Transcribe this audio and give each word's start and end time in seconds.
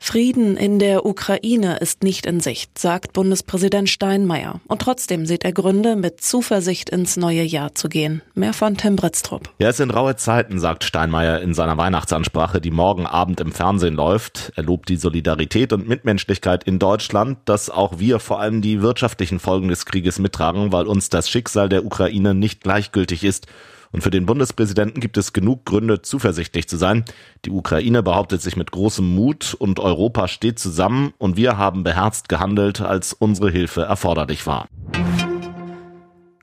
Frieden 0.00 0.56
in 0.56 0.78
der 0.78 1.04
Ukraine 1.04 1.78
ist 1.78 2.02
nicht 2.02 2.24
in 2.24 2.40
Sicht, 2.40 2.78
sagt 2.78 3.12
Bundespräsident 3.12 3.90
Steinmeier. 3.90 4.60
Und 4.68 4.80
trotzdem 4.80 5.26
sieht 5.26 5.44
er 5.44 5.52
Gründe, 5.52 5.96
mit 5.96 6.20
Zuversicht 6.20 6.88
ins 6.88 7.16
neue 7.16 7.42
Jahr 7.42 7.74
zu 7.74 7.88
gehen. 7.88 8.22
Mehr 8.34 8.52
von 8.54 8.76
Tim 8.76 8.96
Britztrup. 8.96 9.50
Ja, 9.58 9.68
es 9.68 9.76
sind 9.76 9.90
raue 9.90 10.16
Zeiten, 10.16 10.60
sagt 10.60 10.84
Steinmeier 10.84 11.40
in 11.40 11.52
seiner 11.52 11.76
Weihnachtsansprache, 11.76 12.60
die 12.60 12.70
morgen 12.70 13.06
Abend 13.06 13.40
im 13.40 13.52
Fernsehen 13.52 13.94
läuft. 13.94 14.52
Er 14.56 14.62
lobt 14.62 14.88
die 14.88 14.96
Solidarität 14.96 15.72
und 15.72 15.88
Mitmenschlichkeit 15.88 16.64
in 16.64 16.78
Deutschland, 16.78 17.38
dass 17.44 17.68
auch 17.68 17.98
wir 17.98 18.20
vor 18.20 18.40
allem 18.40 18.62
die 18.62 18.80
wirtschaftlichen 18.80 19.40
Folgen 19.40 19.68
des 19.68 19.84
Krieges 19.84 20.18
mittragen, 20.18 20.72
weil 20.72 20.86
uns 20.86 21.10
das 21.10 21.28
Schicksal 21.28 21.68
der 21.68 21.84
Ukraine 21.84 22.34
nicht 22.34 22.62
gleichgültig 22.62 23.24
ist. 23.24 23.46
Und 23.92 24.02
für 24.02 24.10
den 24.10 24.26
Bundespräsidenten 24.26 25.00
gibt 25.00 25.16
es 25.16 25.32
genug 25.32 25.64
Gründe, 25.64 26.02
zuversichtlich 26.02 26.68
zu 26.68 26.76
sein. 26.76 27.04
Die 27.44 27.50
Ukraine 27.50 28.02
behauptet 28.02 28.42
sich 28.42 28.56
mit 28.56 28.70
großem 28.70 29.14
Mut 29.14 29.54
und 29.58 29.80
Europa 29.80 30.28
steht 30.28 30.58
zusammen 30.58 31.12
und 31.18 31.36
wir 31.36 31.56
haben 31.56 31.84
beherzt 31.84 32.28
gehandelt, 32.28 32.80
als 32.80 33.12
unsere 33.12 33.50
Hilfe 33.50 33.82
erforderlich 33.82 34.46
war. 34.46 34.68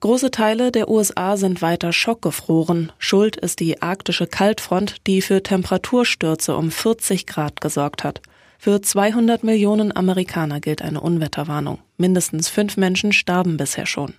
Große 0.00 0.30
Teile 0.30 0.70
der 0.70 0.90
USA 0.90 1.38
sind 1.38 1.62
weiter 1.62 1.90
schockgefroren. 1.90 2.92
Schuld 2.98 3.36
ist 3.36 3.60
die 3.60 3.80
arktische 3.80 4.26
Kaltfront, 4.26 4.96
die 5.06 5.22
für 5.22 5.42
Temperaturstürze 5.42 6.54
um 6.56 6.70
40 6.70 7.26
Grad 7.26 7.62
gesorgt 7.62 8.04
hat. 8.04 8.20
Für 8.58 8.82
200 8.82 9.44
Millionen 9.44 9.96
Amerikaner 9.96 10.60
gilt 10.60 10.82
eine 10.82 11.00
Unwetterwarnung. 11.00 11.78
Mindestens 11.96 12.48
fünf 12.48 12.76
Menschen 12.76 13.12
starben 13.12 13.56
bisher 13.56 13.86
schon. 13.86 14.14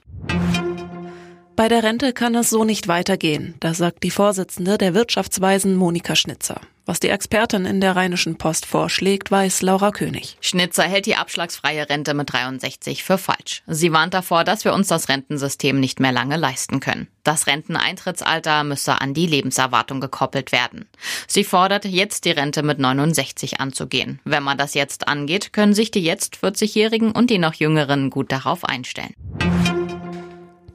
Bei 1.55 1.69
der 1.69 1.83
Rente 1.83 2.11
kann 2.11 2.35
es 2.35 2.49
so 2.49 2.65
nicht 2.65 2.89
weitergehen, 2.89 3.55
das 3.61 3.77
sagt 3.77 4.03
die 4.03 4.11
Vorsitzende 4.11 4.77
der 4.77 4.93
Wirtschaftsweisen 4.93 5.77
Monika 5.77 6.13
Schnitzer. 6.13 6.59
Was 6.85 6.99
die 6.99 7.07
Expertin 7.07 7.65
in 7.65 7.79
der 7.79 7.95
Rheinischen 7.95 8.37
Post 8.37 8.65
vorschlägt, 8.65 9.31
weiß 9.31 9.61
Laura 9.61 9.91
König. 9.91 10.37
Schnitzer 10.41 10.83
hält 10.83 11.05
die 11.05 11.15
abschlagsfreie 11.15 11.89
Rente 11.89 12.13
mit 12.13 12.31
63 12.31 13.05
für 13.05 13.17
falsch. 13.17 13.63
Sie 13.67 13.93
warnt 13.93 14.13
davor, 14.13 14.43
dass 14.43 14.65
wir 14.65 14.73
uns 14.73 14.89
das 14.89 15.07
Rentensystem 15.07 15.79
nicht 15.79 16.01
mehr 16.01 16.11
lange 16.11 16.35
leisten 16.35 16.81
können. 16.81 17.07
Das 17.23 17.47
Renteneintrittsalter 17.47 18.65
müsse 18.65 18.99
an 18.99 19.13
die 19.13 19.25
Lebenserwartung 19.25 20.01
gekoppelt 20.01 20.51
werden. 20.51 20.85
Sie 21.25 21.45
fordert, 21.45 21.85
jetzt 21.85 22.25
die 22.25 22.31
Rente 22.31 22.63
mit 22.63 22.79
69 22.79 23.61
anzugehen. 23.61 24.19
Wenn 24.25 24.43
man 24.43 24.57
das 24.57 24.73
jetzt 24.73 25.07
angeht, 25.07 25.53
können 25.53 25.73
sich 25.73 25.89
die 25.89 26.03
jetzt 26.03 26.35
40-Jährigen 26.35 27.13
und 27.13 27.29
die 27.29 27.39
noch 27.39 27.53
Jüngeren 27.53 28.09
gut 28.09 28.31
darauf 28.31 28.65
einstellen. 28.65 29.15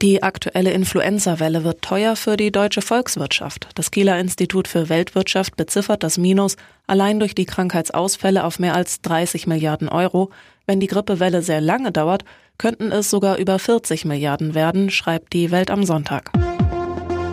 Die 0.02 0.22
aktuelle 0.22 0.70
Influenza-Welle 0.70 1.62
wird 1.62 1.82
teuer 1.82 2.16
für 2.16 2.38
die 2.38 2.50
deutsche 2.50 2.80
Volkswirtschaft. 2.80 3.68
Das 3.74 3.90
Kieler 3.90 4.18
Institut 4.18 4.66
für 4.66 4.88
Weltwirtschaft 4.88 5.56
beziffert 5.56 6.02
das 6.02 6.16
Minus 6.16 6.56
allein 6.86 7.20
durch 7.20 7.34
die 7.34 7.44
Krankheitsausfälle 7.44 8.44
auf 8.44 8.58
mehr 8.58 8.74
als 8.74 9.02
30 9.02 9.46
Milliarden 9.46 9.90
Euro. 9.90 10.30
Wenn 10.66 10.80
die 10.80 10.86
Grippewelle 10.86 11.42
sehr 11.42 11.60
lange 11.60 11.92
dauert, 11.92 12.24
könnten 12.56 12.92
es 12.92 13.10
sogar 13.10 13.36
über 13.36 13.58
40 13.58 14.06
Milliarden 14.06 14.54
werden, 14.54 14.88
schreibt 14.88 15.34
die 15.34 15.50
Welt 15.50 15.70
am 15.70 15.84
Sonntag. 15.84 16.30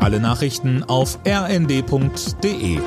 Alle 0.02 0.20
Nachrichten 0.20 0.84
auf 0.84 1.20
rnd.de 1.26 2.80